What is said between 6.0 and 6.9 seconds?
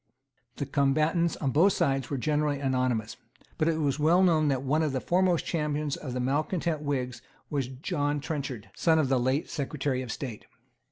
the malecontent